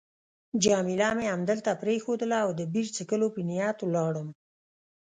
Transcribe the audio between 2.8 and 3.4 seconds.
څښلو